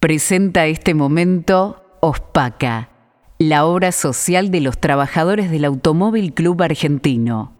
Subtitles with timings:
[0.00, 2.88] Presenta este momento OSPACA,
[3.38, 7.52] la obra social de los trabajadores del Automóvil Club Argentino.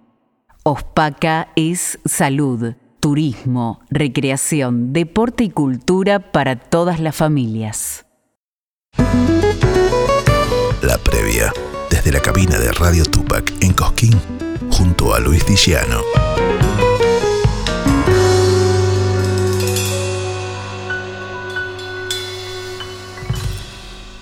[0.62, 8.06] OSPACA es salud, turismo, recreación, deporte y cultura para todas las familias.
[10.81, 11.53] La previa,
[11.91, 14.19] desde la cabina de Radio Tupac en Cosquín,
[14.71, 16.01] junto a Luis Diciano.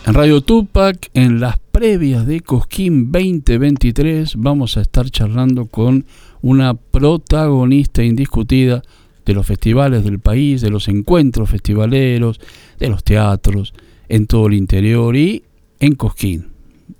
[0.09, 6.07] En Radio Tupac, en las previas de Cosquín 2023, vamos a estar charlando con
[6.41, 8.83] una protagonista indiscutida
[9.27, 12.41] de los festivales del país, de los encuentros festivaleros,
[12.79, 13.75] de los teatros,
[14.09, 15.43] en todo el interior y
[15.79, 16.47] en Cosquín.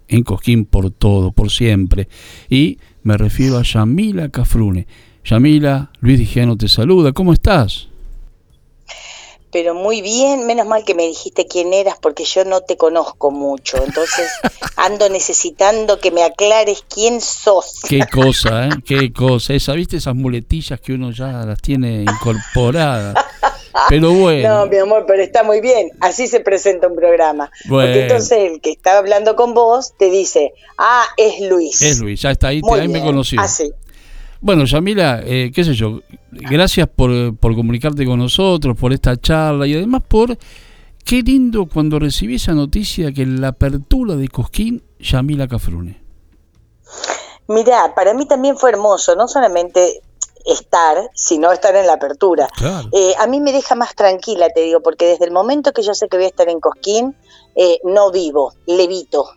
[0.07, 2.09] En Cosquín por todo, por siempre.
[2.51, 4.87] Y me refiero a Yamila Cafrune.
[5.25, 7.13] Yamila, Luis Digiano te saluda.
[7.13, 7.89] ¿Cómo estás?
[9.51, 13.31] Pero muy bien, menos mal que me dijiste quién eras porque yo no te conozco
[13.31, 14.31] mucho, entonces
[14.77, 17.81] ando necesitando que me aclares quién sos.
[17.89, 18.71] Qué cosa, ¿eh?
[18.85, 19.55] Qué cosa.
[19.55, 23.15] Esa, ¿viste esas muletillas que uno ya las tiene incorporadas?
[23.89, 24.49] Pero bueno.
[24.49, 25.91] No, mi amor, pero está muy bien.
[26.01, 27.51] Así se presenta un programa.
[27.69, 31.83] Porque entonces el que está hablando con vos te dice, ah, es Luis.
[31.83, 33.37] Es Luis, ya está ahí, ahí me conocí.
[33.39, 33.73] Así.
[34.41, 36.01] Bueno, Yamila, eh, qué sé yo,
[36.31, 40.39] gracias por, comunicarte con nosotros, por esta charla y además por
[41.05, 46.01] qué lindo cuando recibí esa noticia que en la apertura de Cosquín, Yamila Cafrune.
[47.49, 50.03] Mirá, para mí también fue hermoso, no solamente
[50.47, 52.49] estar, sino estar en la apertura.
[52.93, 55.95] Eh, a mí me deja más tranquila, te digo, porque desde el momento que yo
[55.95, 57.17] sé que voy a estar en Cosquín,
[57.57, 59.31] eh, no vivo, levito.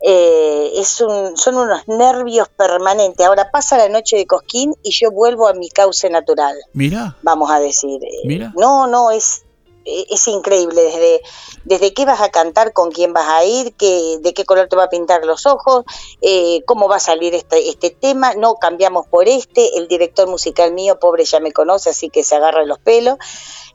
[0.00, 3.26] Eh, es un, son unos nervios permanentes.
[3.26, 6.56] Ahora pasa la noche de Cosquín y yo vuelvo a mi cauce natural.
[6.72, 7.16] Mira.
[7.22, 8.00] Vamos a decir.
[8.24, 8.52] Mira.
[8.56, 9.44] No, no, es,
[9.84, 10.82] es increíble.
[10.82, 11.22] Desde,
[11.64, 14.76] desde qué vas a cantar, con quién vas a ir, qué, de qué color te
[14.76, 15.84] va a pintar los ojos,
[16.20, 18.34] eh, cómo va a salir este, este tema.
[18.34, 19.78] No cambiamos por este.
[19.78, 23.16] El director musical mío, pobre, ya me conoce, así que se agarra los pelos.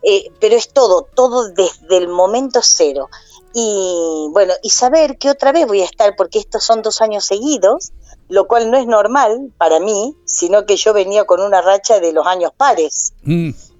[0.04, 3.10] Eh, pero es todo, todo desde el momento cero
[3.54, 7.26] y bueno, y saber que otra vez voy a estar, porque estos son dos años
[7.26, 7.92] seguidos,
[8.30, 12.14] lo cual no es normal para mí, sino que yo venía con una racha de
[12.14, 13.14] los años pares.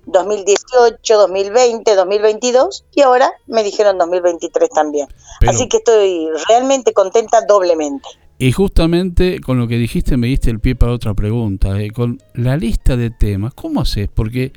[0.06, 5.08] 2018, 2020, 2022 y ahora me dijeron 2023 también.
[5.48, 8.10] Así que estoy realmente contenta doblemente.
[8.38, 11.80] Y justamente con lo que dijiste me diste el pie para otra pregunta.
[11.80, 14.10] Eh, con la lista de temas, ¿cómo haces?
[14.14, 14.52] Porque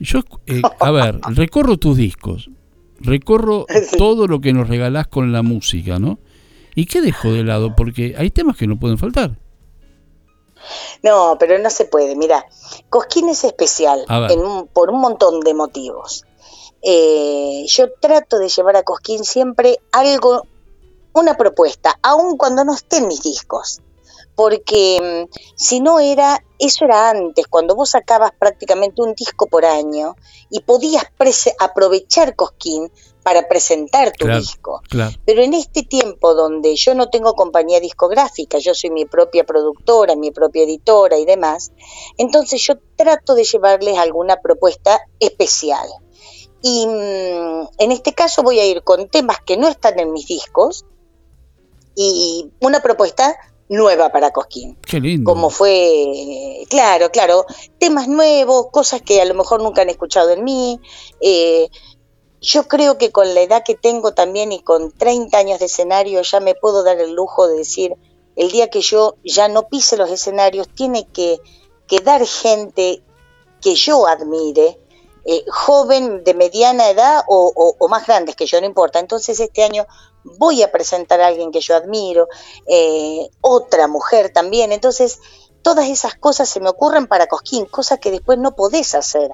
[0.00, 2.50] yo, eh, a ver, recorro tus discos,
[3.00, 3.66] recorro
[3.98, 6.18] todo lo que nos regalás con la música, ¿no?
[6.74, 7.74] ¿Y qué dejo de lado?
[7.74, 9.36] Porque hay temas que no pueden faltar.
[11.02, 12.14] No, pero no se puede.
[12.14, 12.46] Mira,
[12.88, 14.04] Cosquín es especial
[14.72, 16.24] por un montón de motivos.
[16.82, 20.46] Eh, yo trato de llevar a Cosquín siempre algo,
[21.12, 23.80] una propuesta, aun cuando no estén mis discos
[24.40, 29.66] porque mm, si no era, eso era antes, cuando vos sacabas prácticamente un disco por
[29.66, 30.16] año
[30.48, 31.04] y podías
[31.58, 32.90] aprovechar Cosquín
[33.22, 34.80] para presentar tu disco.
[35.26, 40.16] Pero en este tiempo donde yo no tengo compañía discográfica, yo soy mi propia productora,
[40.16, 41.72] mi propia editora y demás,
[42.16, 45.86] entonces yo trato de llevarles alguna propuesta especial.
[46.62, 50.26] Y mm, en este caso voy a ir con temas que no están en mis
[50.26, 50.86] discos
[51.94, 53.36] y una propuesta
[53.70, 54.76] nueva para Cosquín.
[54.86, 55.30] Qué lindo.
[55.32, 57.46] Como fue, claro, claro,
[57.78, 60.80] temas nuevos, cosas que a lo mejor nunca han escuchado en mí.
[61.20, 61.70] Eh,
[62.42, 66.20] yo creo que con la edad que tengo también y con 30 años de escenario
[66.22, 67.94] ya me puedo dar el lujo de decir,
[68.36, 71.40] el día que yo ya no pise los escenarios, tiene que,
[71.90, 73.02] quedar gente
[73.60, 74.78] que yo admire,
[75.24, 79.00] eh, joven, de mediana edad o, o, más grandes que yo, no importa.
[79.00, 79.86] Entonces este año
[80.38, 82.28] voy a presentar a alguien que yo admiro,
[82.66, 84.72] eh, otra mujer también.
[84.72, 85.20] Entonces,
[85.62, 89.30] todas esas cosas se me ocurren para Cosquín, cosas que después no podés hacer,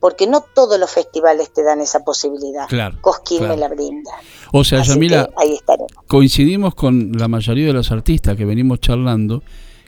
[0.00, 2.66] porque no todos los festivales te dan esa posibilidad.
[2.68, 4.10] Claro, Cosquín me la brinda.
[4.52, 5.30] O sea, Yamila,
[6.06, 9.42] coincidimos con la mayoría de los artistas que venimos charlando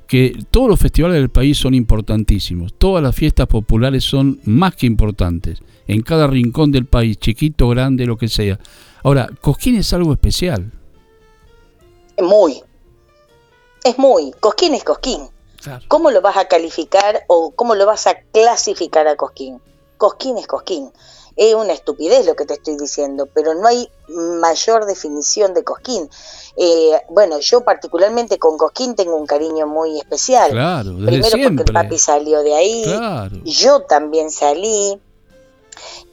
[0.07, 4.87] que todos los festivales del país son importantísimos, todas las fiestas populares son más que
[4.87, 8.59] importantes, en cada rincón del país, chiquito, grande, lo que sea.
[9.03, 10.73] Ahora, Cosquín es algo especial.
[12.19, 12.63] Muy.
[13.85, 14.33] Es muy.
[14.41, 15.29] Cosquín es Cosquín.
[15.89, 19.61] ¿Cómo lo vas a calificar o cómo lo vas a clasificar a Cosquín?
[19.97, 20.91] Cosquín es Cosquín.
[21.37, 26.09] Es una estupidez lo que te estoy diciendo, pero no hay mayor definición de Cosquín.
[26.57, 30.51] Eh, bueno, yo particularmente con Cosquín tengo un cariño muy especial.
[30.51, 32.85] Claro, Primero porque el papi salió de ahí,
[33.45, 35.01] yo también salí,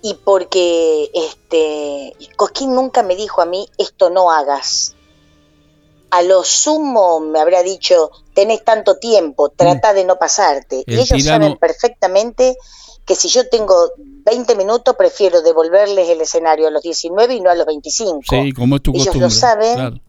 [0.02, 4.96] y porque este, Cosquín nunca me dijo a mí, esto no hagas.
[6.10, 9.96] A lo sumo me habrá dicho, tenés tanto tiempo, trata mm.
[9.96, 10.84] de no pasarte.
[10.86, 12.58] y ellos saben perfectamente
[13.06, 13.76] que si yo tengo
[14.26, 18.22] 20 minutos, prefiero devolverles el escenario a los 19 y no a los 25.
[18.30, 19.28] Sí, como es tu ellos costumbre.
[19.28, 20.02] lo saben.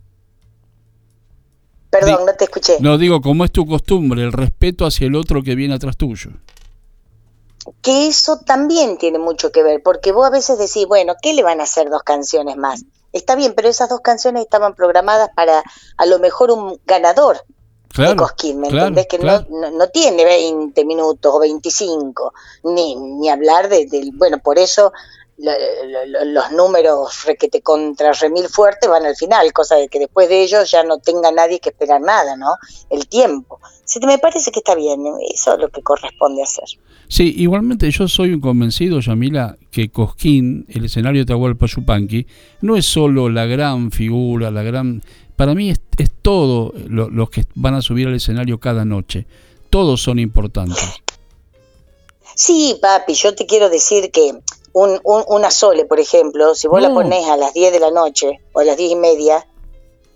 [1.90, 2.78] Perdón, no te escuché.
[2.80, 6.30] No, digo, como es tu costumbre, el respeto hacia el otro que viene atrás tuyo
[7.80, 11.42] que eso también tiene mucho que ver, porque vos a veces decís, bueno, ¿qué le
[11.42, 12.84] van a hacer dos canciones más?
[13.12, 15.62] Está bien, pero esas dos canciones estaban programadas para
[15.96, 17.44] a lo mejor un ganador
[17.96, 19.06] de Cosquín, ¿me entendés?
[19.06, 22.32] Que no, no, tiene 20 minutos o 25,
[22.64, 24.92] ni, ni hablar de, del, bueno, por eso
[25.38, 30.70] los números requete contra remil fuertes van al final, cosa de que después de ellos
[30.70, 32.56] ya no tenga nadie que esperar nada, ¿no?
[32.90, 33.60] El tiempo.
[33.84, 35.00] Si te me parece que está bien,
[35.34, 36.64] eso es lo que corresponde hacer.
[37.08, 42.26] Sí, igualmente yo soy un convencido, Yamila, que Cosquín, el escenario de Tahualpa Yupanqui,
[42.60, 45.02] no es solo la gran figura, la gran...
[45.36, 49.26] Para mí es, es todo los que van a subir al escenario cada noche.
[49.70, 51.02] Todos son importantes.
[52.34, 54.34] Sí, papi, yo te quiero decir que
[54.72, 58.40] un, una Sole, por ejemplo, si vos la ponés a las 10 de la noche
[58.52, 59.46] o a las 10 y media,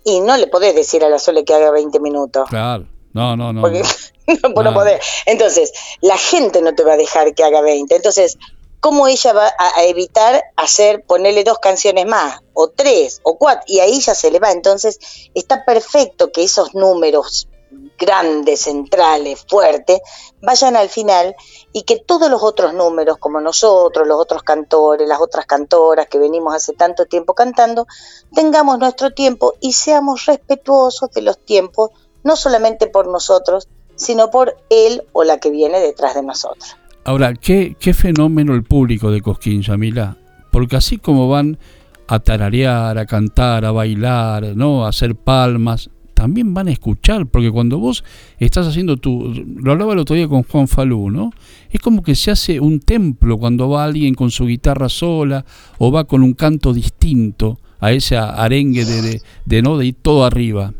[0.03, 2.49] y no le podés decir a la Sole que haga 20 minutos.
[2.49, 3.61] Claro, no, no, no.
[3.61, 3.83] Porque
[4.27, 5.01] no, no, podés.
[5.25, 7.95] Entonces, la gente no te va a dejar que haga 20.
[7.95, 8.37] Entonces,
[8.87, 13.65] ¿cómo ella va a, evitar hacer, ponerle dos canciones más, o tres, o cuatro?
[13.67, 14.53] Y ahí ya se le va.
[14.53, 14.97] Entonces,
[15.35, 17.49] está perfecto que esos números
[17.97, 19.99] grandes, centrales, fuertes,
[20.41, 21.35] vayan al final
[21.73, 26.17] y que todos los otros números, como nosotros, los otros cantores, las otras cantoras que
[26.17, 27.87] venimos hace tanto tiempo cantando,
[28.33, 31.89] tengamos nuestro tiempo y seamos respetuosos de los tiempos,
[32.23, 33.67] no solamente por nosotros,
[33.97, 36.77] sino por él o la que viene detrás de nosotros.
[37.07, 40.17] Ahora, ¿qué, fenómeno el público de Cosquín, Yamila?
[40.51, 41.57] Porque así como van
[42.05, 44.85] a tararear, a cantar, a bailar, ¿no?
[44.85, 48.03] a hacer palmas, también van a escuchar, porque cuando vos
[48.39, 51.31] estás haciendo tu, lo hablaba el otro día con Juan Falú, ¿no?
[51.69, 55.45] Es como que se hace un templo cuando va alguien con su guitarra sola
[55.77, 60.25] o va con un canto distinto a ese arengue de, de, no de ir todo
[60.25, 60.73] arriba.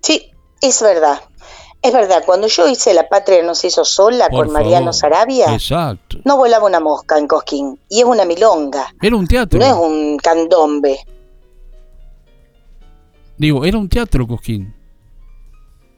[0.00, 0.30] Sí,
[0.62, 1.18] es verdad.
[1.84, 6.16] Es verdad, cuando yo hice La Patria no se hizo sola con Mariano Sarabia, exacto.
[6.24, 8.88] no volaba una mosca en Cosquín, y es una milonga.
[9.02, 9.58] Era un teatro.
[9.60, 10.98] No es un candombe.
[13.36, 14.74] Digo, era un teatro, Cosquín.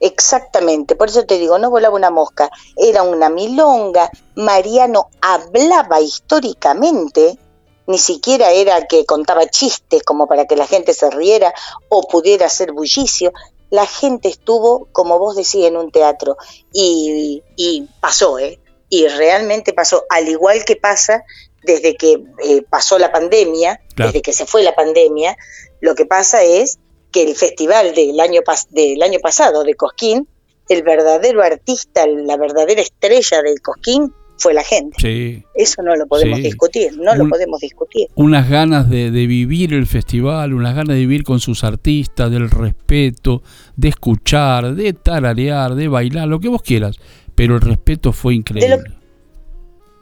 [0.01, 4.11] Exactamente, por eso te digo, no volaba una mosca, era una milonga.
[4.35, 7.39] Mariano hablaba históricamente,
[7.87, 11.55] ni siquiera era que contaba chistes como para que la gente se riera
[11.89, 13.33] o pudiera hacer bullicio.
[13.71, 16.37] La gente estuvo, como vos decís, en un teatro
[16.73, 18.61] y, y pasó, ¿eh?
[18.89, 21.25] Y realmente pasó, al igual que pasa
[21.65, 25.37] desde que eh, pasó la pandemia, desde que se fue la pandemia,
[25.81, 26.79] lo que pasa es
[27.13, 30.29] que el festival del año, del año pasado de Cosquín,
[30.69, 34.97] el verdadero artista, la verdadera estrella del Cosquín fue la gente.
[35.01, 38.09] Sí, Eso no lo podemos discutir, no lo podemos discutir.
[38.15, 43.43] Unas ganas de, vivir el festival, unas ganas de vivir con sus artistas, del respeto,
[43.77, 46.97] de escuchar, de tararear, de bailar, lo que vos quieras,
[47.35, 48.83] pero el respeto fue increíble.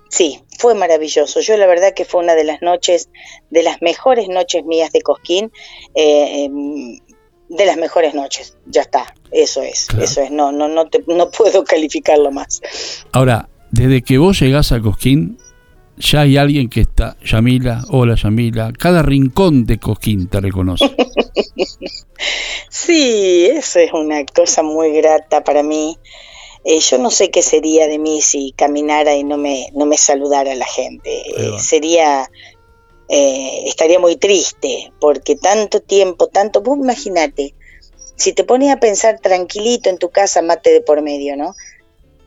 [0.09, 1.41] Sí, fue maravilloso.
[1.41, 3.09] Yo la verdad que fue una de las noches,
[3.51, 5.51] de las mejores noches mías de Cosquín,
[5.95, 7.01] eh, em,
[7.49, 8.57] de las mejores noches.
[8.67, 10.31] Ya está, eso es, eso es.
[10.31, 12.61] No, no, no, te, no puedo calificarlo más.
[13.13, 15.37] Ahora, desde que vos llegás a Cosquín,
[15.97, 20.95] ya hay alguien que está, Yamila, hola Yamila, cada rincón de Cosquín te reconoce.
[22.71, 25.99] sí, eso es una cosa muy grata para mí.
[26.65, 29.99] Eh, yo no sé qué sería de mí si caminara y no me, no me
[29.99, 31.23] saludara la gente.
[31.37, 32.31] Eh, sería,
[33.09, 37.55] eh, estaría muy triste, porque tanto tiempo, tanto, vos imagínate,
[38.17, 41.57] si te pones a pensar tranquilito en tu casa, mate de por medio, ¿no?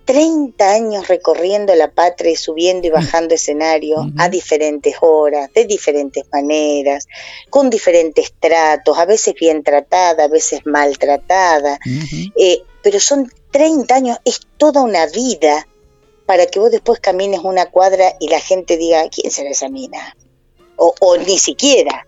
[0.07, 2.93] 30 años recorriendo la patria y subiendo y mm.
[2.93, 7.07] bajando escenario a diferentes horas, de diferentes maneras,
[7.49, 11.77] con diferentes tratos, a veces bien tratada, a veces maltratada,
[12.81, 15.67] pero son 30 años, es toda una vida
[16.25, 20.15] para que vos después camines una cuadra y la gente diga, ¿quién será esa mina?
[20.77, 22.07] O, o ni siquiera.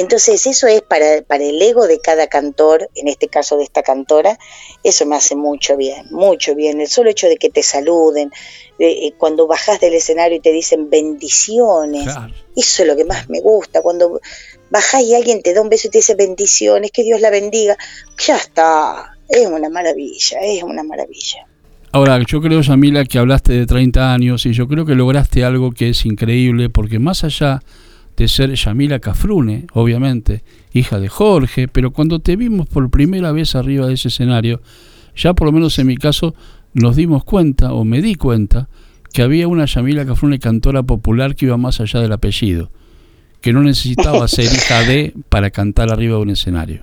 [0.00, 3.82] Entonces eso es para, para el ego de cada cantor, en este caso de esta
[3.82, 4.38] cantora,
[4.84, 6.80] eso me hace mucho bien, mucho bien.
[6.80, 8.30] El solo hecho de que te saluden,
[8.78, 12.14] eh, cuando bajas del escenario y te dicen bendiciones,
[12.56, 13.82] eso es lo que más me gusta.
[13.82, 14.20] Cuando
[14.70, 17.76] bajás y alguien te da un beso y te dice bendiciones, que Dios la bendiga,
[18.24, 21.44] ya está, es una maravilla, es una maravilla.
[21.90, 25.72] Ahora, yo creo, Yamila, que hablaste de 30 años y yo creo que lograste algo
[25.72, 27.62] que es increíble, porque más allá
[28.18, 33.54] de ser Yamila Cafrune, obviamente, hija de Jorge, pero cuando te vimos por primera vez
[33.54, 34.60] arriba de ese escenario,
[35.14, 36.34] ya por lo menos en mi caso
[36.74, 38.68] nos dimos cuenta, o me di cuenta,
[39.12, 42.70] que había una Yamila Cafrune cantora popular que iba más allá del apellido,
[43.40, 46.82] que no necesitaba ser hija de para cantar arriba de un escenario.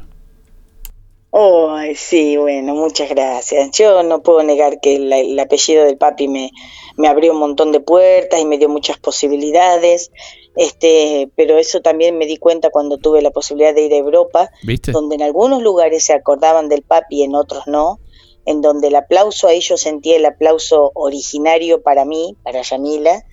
[1.32, 3.72] Oh, sí, bueno, muchas gracias.
[3.78, 6.52] Yo no puedo negar que el apellido del papi me,
[6.96, 10.12] me abrió un montón de puertas y me dio muchas posibilidades.
[10.56, 14.52] Este, pero eso también me di cuenta cuando tuve la posibilidad de ir a Europa,
[14.92, 18.00] donde en algunos lugares se acordaban del papi y en otros no,
[18.46, 23.26] en donde el aplauso a ellos sentía el aplauso originario para mí, para Yamila,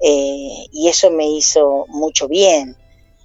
[0.00, 2.76] eh, y eso me hizo mucho bien.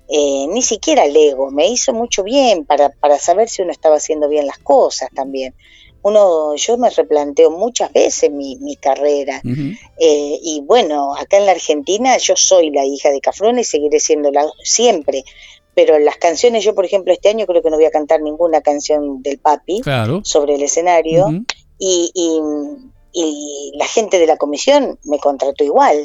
[0.10, 3.98] Eh, ni siquiera el ego, me hizo mucho bien para, para saber si uno estaba
[3.98, 5.56] haciendo bien las cosas también.
[6.04, 9.42] Uno, yo me replanteo muchas veces mi, mi carrera.
[9.44, 14.00] Eh, y bueno, acá en la Argentina yo soy la hija de Cafrón y seguiré
[14.00, 15.24] siendo la siempre,
[15.74, 18.62] pero las canciones, yo por ejemplo este año creo que no voy a cantar ninguna
[18.62, 19.82] canción del papi
[20.24, 21.28] sobre el escenario.
[21.80, 22.40] Y, y
[23.75, 25.96] la gente de la comisión me contrató igual.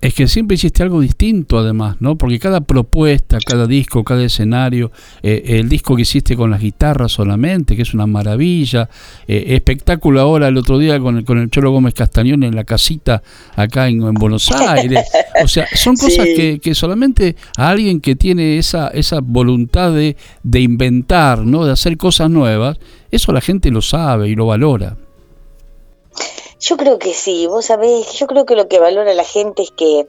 [0.00, 2.16] Es que siempre hiciste algo distinto además, ¿no?
[2.16, 4.90] Porque cada propuesta, cada disco, cada escenario,
[5.22, 8.88] eh, el disco que hiciste con las guitarras solamente, que es una maravilla,
[9.28, 12.64] eh, espectáculo ahora el otro día con el, con el Cholo Gómez Castañón en la
[12.64, 13.22] casita
[13.56, 15.04] acá en, Buenos Aires.
[15.42, 20.16] o sea, son cosas que, que, solamente a alguien que tiene esa, esa voluntad de,
[20.42, 21.64] de inventar, ¿no?
[21.64, 22.78] De hacer cosas nuevas,
[23.10, 24.96] eso la gente lo sabe y lo valora.
[26.66, 29.70] Yo creo que sí, vos sabés, yo creo que lo que valora la gente es
[29.70, 30.06] que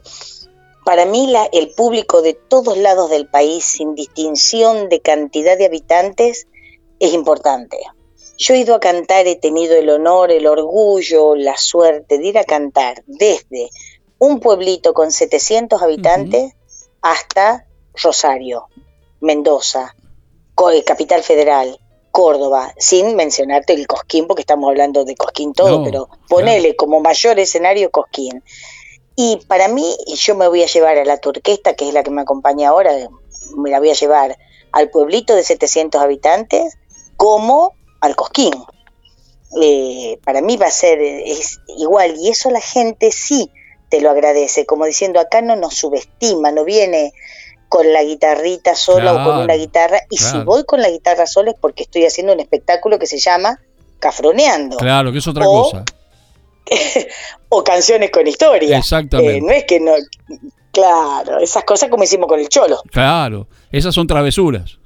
[0.86, 5.66] para mí la, el público de todos lados del país, sin distinción de cantidad de
[5.66, 6.46] habitantes,
[6.98, 7.76] es importante.
[8.38, 12.38] Yo he ido a cantar, he tenido el honor, el orgullo, la suerte de ir
[12.38, 13.68] a cantar desde
[14.18, 16.54] un pueblito con 700 habitantes
[17.02, 17.66] hasta
[18.02, 18.68] Rosario,
[19.20, 19.94] Mendoza,
[20.86, 21.78] Capital Federal,
[22.16, 27.38] Córdoba, sin mencionarte el Cosquín, porque estamos hablando de Cosquín todo, pero ponele como mayor
[27.38, 28.42] escenario Cosquín.
[29.16, 32.10] Y para mí, yo me voy a llevar a la turquesta, que es la que
[32.10, 32.90] me acompaña ahora,
[33.58, 34.38] me la voy a llevar
[34.72, 36.78] al pueblito de 700 habitantes,
[37.18, 38.54] como al Cosquín.
[39.60, 43.50] Eh, para mí va a ser es igual, y eso la gente sí
[43.90, 47.12] te lo agradece, como diciendo, acá no nos subestima, no viene
[47.68, 50.00] con la guitarrita sola o con una guitarra.
[50.10, 53.18] Y si voy con la guitarra sola es porque estoy haciendo un espectáculo que se
[53.18, 53.60] llama
[53.98, 54.76] Cafroneando.
[54.76, 55.84] Claro, que es otra cosa.
[57.48, 58.78] o canciones con historia.
[58.78, 59.38] Exactamente.
[59.38, 59.92] Eh, no es que no.
[60.72, 62.82] Claro, esas cosas como hicimos con el cholo.
[62.90, 64.78] Claro, esas son travesuras.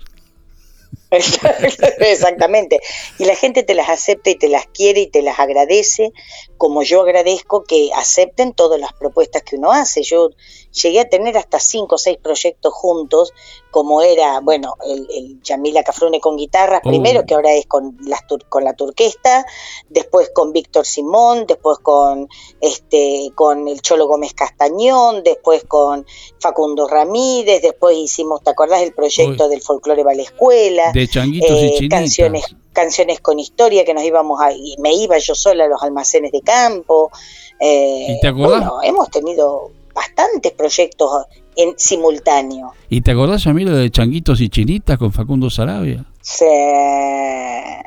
[1.99, 2.81] Exactamente.
[3.19, 6.13] Y la gente te las acepta y te las quiere y te las agradece,
[6.57, 10.03] como yo agradezco que acepten todas las propuestas que uno hace.
[10.03, 10.31] Yo
[10.73, 13.33] llegué a tener hasta cinco o seis proyectos juntos,
[13.71, 18.21] como era, bueno, el, el Yamila Cafrune con guitarras, primero que ahora es con, las
[18.49, 19.47] con la turquesta,
[19.89, 22.29] después con Víctor Simón, después con
[22.61, 26.07] este con el Cholo Gómez Castañón, después con
[26.39, 30.93] Facundo Ramírez, después hicimos, ¿te acordás del proyecto del folclore va la escuela?
[31.01, 35.17] De changuitos y eh, canciones canciones con historia que nos íbamos a y me iba
[35.17, 37.11] yo sola a los almacenes de campo.
[37.59, 38.61] Eh, ¿Y te acordás?
[38.61, 41.25] Bueno, hemos tenido bastantes proyectos
[41.57, 42.73] en simultáneo.
[42.89, 46.05] ¿Y te acordás, Yamila, de Changuitos y Chinitas con Facundo Sarabia?
[46.23, 46.45] Sí,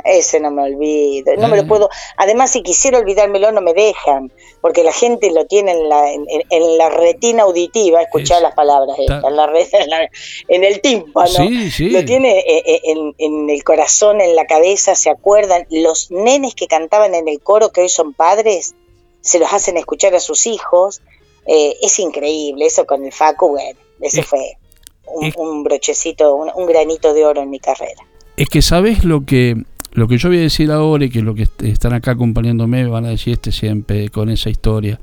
[0.06, 1.66] ese no me olvido, no me lo eh.
[1.66, 6.12] puedo, además si quisiera olvidármelo no me dejan, porque la gente lo tiene en la,
[6.12, 10.10] en, la retina auditiva, escuchar las palabras, en, la,
[10.48, 15.10] en, el tímpano, lo tiene eh, eh, en, en, el corazón, en la cabeza, se
[15.10, 18.76] acuerdan, los nenes que cantaban en el coro que hoy son padres,
[19.22, 21.02] se los hacen escuchar a sus hijos,
[21.46, 24.58] eh, es increíble, eso con el Facu, bueno, ese fue
[25.06, 28.02] un, brochecito, un, granito de oro en mi carrera.
[28.38, 31.36] Es que sabes lo que lo que yo voy a decir ahora y que lo
[31.36, 35.00] que están acá acompañándome van a decir este siempre con esa historia.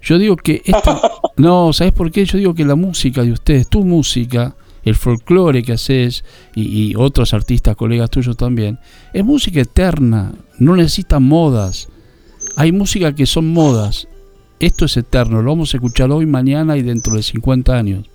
[0.00, 0.62] Yo digo que
[1.36, 2.24] no, ¿sabes por qué?
[2.24, 6.24] Yo digo que la música de ustedes, tu música, el folclore que haces
[6.54, 8.78] y, y, otros artistas, colegas tuyos también,
[9.12, 11.88] es música eterna, no necesita modas.
[12.56, 14.08] Hay música que son modas
[14.66, 18.06] esto es eterno, lo vamos a escuchar hoy, mañana y dentro de 50 años.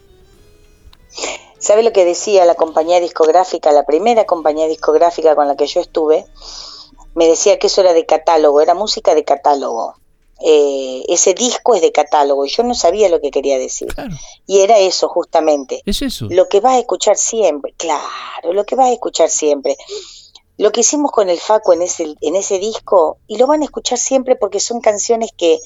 [1.59, 5.81] ¿Sabe lo que decía la compañía discográfica, la primera compañía discográfica con la que yo
[5.81, 6.25] estuve?
[7.15, 9.95] Me decía que eso era de catálogo, era música de catálogo.
[10.39, 13.87] Eh, ese disco es de catálogo y yo no sabía lo que quería decir.
[14.45, 15.81] Y era eso justamente.
[15.85, 16.27] Es eso.
[16.29, 19.75] Lo que vas a escuchar siempre, claro, lo que vas a escuchar siempre.
[20.57, 23.65] lo que hicimos con el Faco en ese, en ese disco, y lo van a
[23.65, 25.59] escuchar siempre porque son canciones que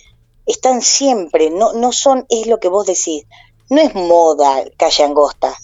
[0.51, 3.25] están siempre, no, no son, es lo que vos decís,
[3.69, 5.55] no es moda Calle Angosta,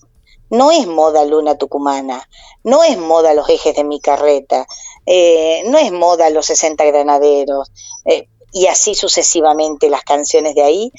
[0.50, 2.28] no es moda Luna Tucumana,
[2.64, 4.66] no es moda los ejes de mi carreta,
[5.06, 7.72] eh, no es moda los 60 granaderos,
[8.06, 10.92] eh, y así sucesivamente las canciones de ahí.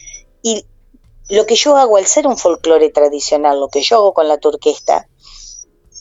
[0.42, 0.66] Y
[1.28, 4.38] lo que yo hago al ser un folclore tradicional, lo que yo hago con la
[4.38, 5.08] turquesta,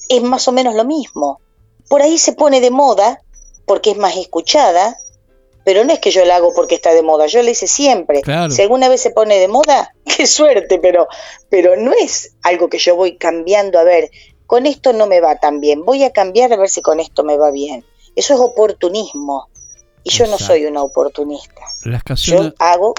[0.09, 1.39] es más o menos lo mismo.
[1.89, 3.21] Por ahí se pone de moda
[3.65, 4.97] porque es más escuchada,
[5.67, 8.21] pero no es que yo la hago porque está de moda, yo la hice siempre.
[8.49, 11.09] Si alguna vez se pone de moda, qué suerte, pero,
[11.49, 14.09] pero no es algo que yo voy cambiando, a ver,
[14.45, 17.25] con esto no me va tan bien, voy a cambiar a ver si con esto
[17.25, 17.83] me va bien.
[18.15, 19.49] Eso es oportunismo.
[20.05, 21.59] Y yo no soy una oportunista.
[21.83, 22.93] Las canciones, yo hago...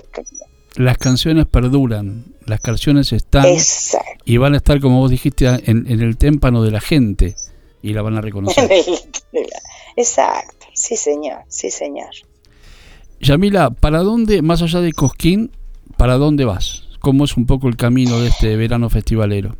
[0.74, 3.46] Las canciones perduran, las canciones están
[4.26, 7.34] y van a estar, como vos dijiste, en, en el témpano de la gente
[7.80, 8.70] y la van a reconocer.
[9.96, 12.10] Exacto, sí señor, sí señor.
[13.20, 15.50] Yamila, ¿para dónde, más allá de Cosquín,
[15.96, 16.84] para dónde vas?
[17.00, 19.56] ¿Cómo es un poco el camino de este verano festivalero?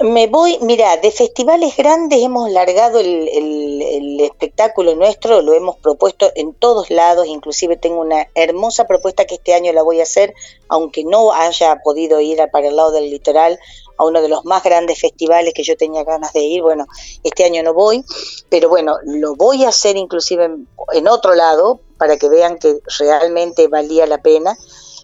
[0.00, 6.52] Me voy, mira, de festivales grandes hemos largado el, espectáculo nuestro, lo hemos propuesto en
[6.52, 10.34] todos lados, inclusive tengo una hermosa propuesta que este año la voy a hacer,
[10.68, 13.58] aunque no haya podido ir para el lado del litoral,
[13.96, 16.86] a uno de los más grandes festivales que yo tenía ganas de ir, bueno,
[17.24, 18.04] este año no voy,
[18.50, 20.50] pero bueno, lo voy a hacer inclusive
[20.92, 24.56] en otro lado, para que vean que realmente valía la pena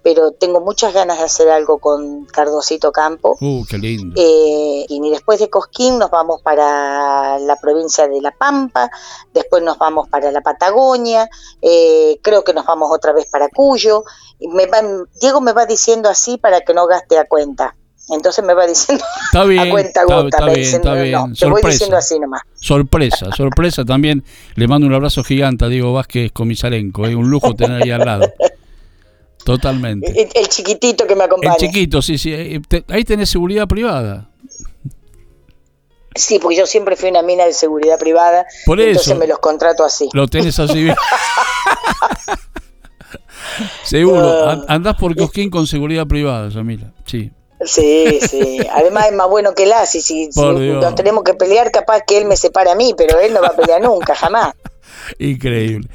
[0.03, 3.37] pero tengo muchas ganas de hacer algo con Cardosito Campo.
[3.41, 4.21] Uh, qué lindo.
[4.21, 8.91] Eh, y después de Cosquín nos vamos para la provincia de La Pampa,
[9.33, 11.29] después nos vamos para la Patagonia,
[11.61, 14.05] eh, creo que nos vamos otra vez para Cuyo.
[14.41, 14.69] Me
[15.21, 17.77] Diego me va diciendo así para que no gaste a cuenta.
[18.09, 21.35] Entonces me va diciendo está bien, a cuenta gota, está, bien, está bien.
[21.35, 22.43] te voy diciendo así nomás.
[22.55, 24.25] Sorpresa, sorpresa también.
[24.57, 28.05] Le mando un abrazo gigante a Diego Vázquez Comisarenco, es un lujo tener ahí al
[28.05, 28.33] lado.
[29.45, 30.31] Totalmente.
[30.35, 31.55] El, chiquitito que me acompaña.
[31.55, 32.33] El chiquito, sí, sí.
[32.33, 34.29] Eh, ahí tenés seguridad privada.
[36.15, 38.47] Sí, porque yo siempre fui una mina de seguridad privada.
[38.67, 38.91] Por eso.
[38.91, 40.09] Entonces me los contrato así.
[40.13, 40.97] Lo tenés así bien.
[43.85, 44.65] Seguro.
[44.69, 46.93] Andás por Cosquín con seguridad privada, Yamila.
[47.05, 47.31] Sí.
[47.65, 48.59] Sí, sí.
[48.73, 49.87] Además es más bueno que la.
[49.87, 53.33] Si, si, nos tenemos que pelear, capaz que él me separa a mí, pero él
[53.33, 54.55] no va a pelear nunca, jamás.
[55.19, 55.89] Increíble.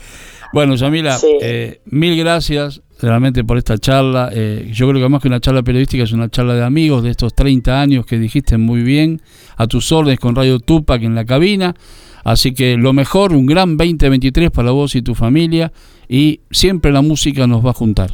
[0.53, 4.29] Bueno, Yamila, eh, mil gracias realmente por esta charla.
[4.33, 7.11] Eh, yo creo que más que una charla periodística es una charla de amigos de
[7.11, 9.21] estos 30 años que dijiste muy bien,
[9.57, 11.75] a tus órdenes con Radio Tupac en la cabina.
[12.23, 15.71] Así que lo mejor, un gran 2023 para vos y tu familia
[16.09, 18.11] y siempre la música nos va a juntar.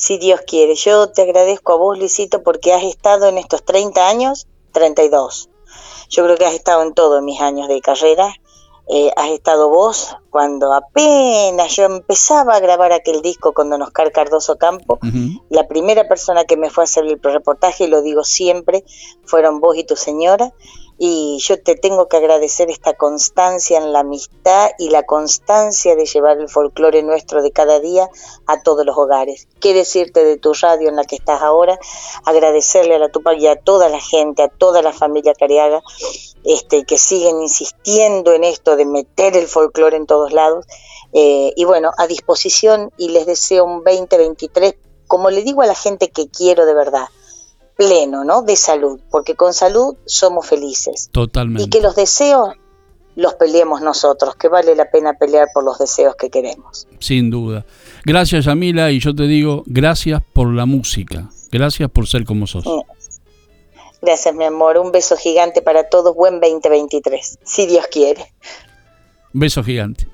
[0.00, 4.08] Si Dios quiere, yo te agradezco a vos, Luisito, porque has estado en estos 30
[4.08, 5.50] años, 32.
[6.08, 8.34] Yo creo que has estado en todos mis años de carrera
[8.92, 14.10] eh, has estado vos cuando apenas yo empezaba a grabar aquel disco con Don Oscar
[14.10, 14.98] Cardoso Campo.
[15.48, 18.84] La primera persona que me fue a hacer el reportaje, y lo digo siempre,
[19.24, 20.52] fueron vos y tu señora
[21.02, 26.04] y yo te tengo que agradecer esta constancia en la amistad y la constancia de
[26.04, 28.10] llevar el folclore nuestro de cada día
[28.46, 29.48] a todos los hogares.
[29.60, 31.78] ¿Qué decirte de tu radio en la que estás ahora?
[32.26, 35.82] Agradecerle a la Tupac y a toda la gente, a toda la familia Cariaga,
[36.44, 40.66] este, que siguen insistiendo en esto de meter el folclore en todos lados.
[41.14, 44.74] Eh, y bueno, a disposición y les deseo un 2023,
[45.06, 47.08] como le digo a la gente que quiero de verdad
[47.80, 48.42] pleno, ¿no?
[48.42, 51.08] De salud, porque con salud somos felices.
[51.12, 51.62] Totalmente.
[51.62, 52.50] Y que los deseos
[53.16, 56.86] los peleemos nosotros, que vale la pena pelear por los deseos que queremos.
[56.98, 57.64] Sin duda.
[58.04, 61.30] Gracias, Yamila, y yo te digo, gracias por la música.
[61.50, 62.66] Gracias por ser como sos.
[62.66, 62.80] Mm.
[64.02, 64.76] Gracias, mi amor.
[64.76, 66.14] Un beso gigante para todos.
[66.14, 68.30] Buen 2023, si Dios quiere.
[69.32, 70.06] Beso gigante.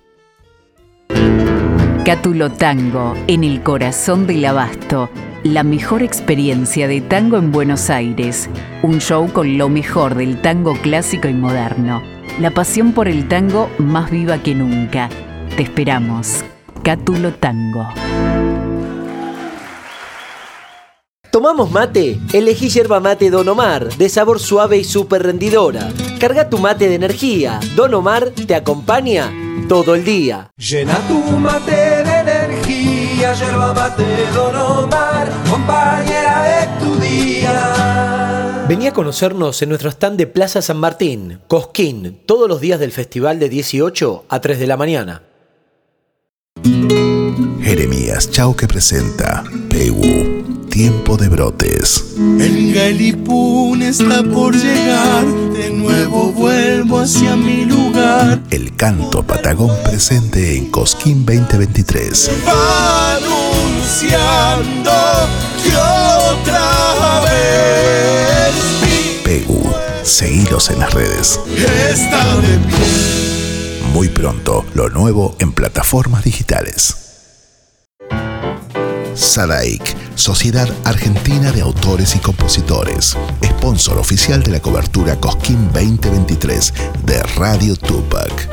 [2.04, 5.08] Cátulo Tango, en el corazón del abasto
[5.46, 8.48] la mejor experiencia de tango en Buenos Aires.
[8.82, 12.02] Un show con lo mejor del tango clásico y moderno.
[12.40, 15.08] La pasión por el tango más viva que nunca.
[15.56, 16.44] Te esperamos.
[16.82, 17.86] Cátulo Tango.
[21.30, 22.18] ¿Tomamos mate?
[22.32, 25.88] Elegí yerba mate Don Omar, de sabor suave y súper rendidora.
[26.18, 27.60] Carga tu mate de energía.
[27.74, 29.30] Don Omar te acompaña
[29.68, 30.50] todo el día.
[30.56, 32.35] Llena tu mate de energía,
[33.38, 38.64] yerba mate Don Omar, compañera de tu día.
[38.68, 42.92] Vení a conocernos en nuestro stand de Plaza San Martín, Cosquín, todos los días del
[42.92, 45.22] festival de 18 a 3 de la mañana.
[47.62, 50.46] Jeremías Chau que presenta Pegu
[50.76, 52.16] tiempo de brotes.
[52.18, 58.42] El Galipún está por llegar, de nuevo vuelvo hacia mi lugar.
[58.50, 62.30] El canto patagón presente en Cosquín 2023.
[63.86, 64.90] Anunciando
[65.62, 68.54] que otra vez.
[69.24, 69.62] Pegu,
[70.02, 71.40] seguidos en las redes.
[71.88, 73.82] Está de pie.
[73.92, 76.96] Muy pronto, lo nuevo en plataformas digitales.
[79.14, 87.22] Sadaik, Sociedad Argentina de Autores y Compositores, sponsor oficial de la cobertura Cosquín 2023 de
[87.22, 88.48] Radio Tupac.